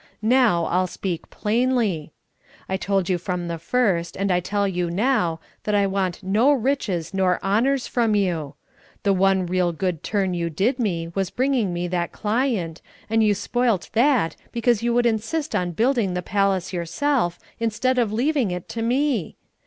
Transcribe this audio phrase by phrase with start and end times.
[0.23, 2.11] Now, I'll speak plainly.
[2.67, 6.51] I told you from the first, and I tell you now, that I want no
[6.53, 8.55] riches nor honours from you.
[9.03, 13.35] The one real good turn you did me was bringing me that client, and you
[13.35, 18.67] spoilt that because you would insist on building the palace yourself, instead of leaving it
[18.69, 19.37] to me!